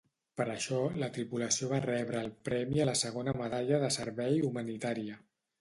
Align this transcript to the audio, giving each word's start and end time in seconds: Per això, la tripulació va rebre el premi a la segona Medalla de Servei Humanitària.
Per 0.39 0.45
això, 0.53 0.79
la 1.01 1.09
tripulació 1.17 1.69
va 1.75 1.81
rebre 1.85 2.23
el 2.27 2.31
premi 2.49 2.81
a 2.81 2.89
la 2.91 2.97
segona 3.05 3.37
Medalla 3.43 3.85
de 3.85 3.93
Servei 4.01 4.45
Humanitària. 4.49 5.25